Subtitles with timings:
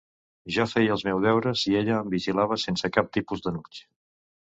[0.53, 3.83] Jo feia els meus deures i ella em vigilava sense cap tipus d’enuig...